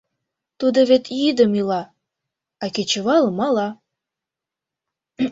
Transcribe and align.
Тудо 0.59 0.79
вет 0.89 1.05
йӱдым 1.19 1.51
ила, 1.61 1.81
а 2.63 2.65
кечывалым 2.75 3.35
мала. 3.41 3.67